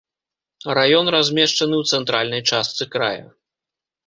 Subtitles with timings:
[0.79, 3.25] Раён размешчаны ў цэнтральнай частцы края.